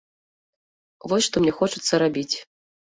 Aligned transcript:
Вось 1.13 1.27
што 1.29 1.37
мне 1.47 1.53
хочацца 1.61 1.93
рабіць! 2.09 2.35